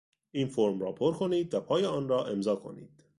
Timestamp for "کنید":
1.13-1.53, 2.55-3.03